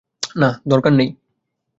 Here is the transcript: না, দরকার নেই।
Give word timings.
না, 0.35 0.49
দরকার 0.67 0.93
নেই। 0.93 1.09